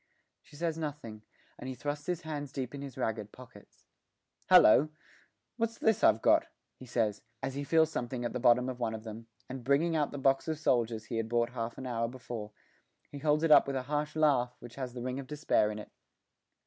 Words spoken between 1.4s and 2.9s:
and he thrusts his hands deep in